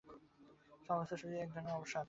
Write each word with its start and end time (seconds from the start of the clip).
সমস্ত 0.87 1.11
শরীরে 1.13 1.39
এক 1.41 1.49
ধরনের 1.53 1.73
অবসাদ। 1.73 1.99